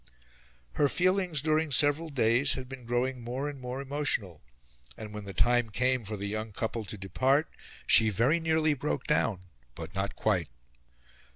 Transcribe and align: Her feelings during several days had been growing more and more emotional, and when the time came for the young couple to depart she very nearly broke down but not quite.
Her 0.71 0.89
feelings 0.89 1.43
during 1.43 1.69
several 1.71 2.09
days 2.09 2.53
had 2.53 2.67
been 2.67 2.87
growing 2.87 3.21
more 3.21 3.47
and 3.47 3.61
more 3.61 3.79
emotional, 3.79 4.41
and 4.97 5.13
when 5.13 5.25
the 5.25 5.31
time 5.35 5.69
came 5.69 6.05
for 6.05 6.17
the 6.17 6.25
young 6.25 6.53
couple 6.53 6.85
to 6.85 6.97
depart 6.97 7.47
she 7.85 8.09
very 8.09 8.39
nearly 8.39 8.73
broke 8.73 9.05
down 9.05 9.41
but 9.75 9.93
not 9.93 10.15
quite. 10.15 10.49